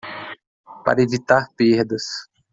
[0.83, 2.01] Para evitar perdas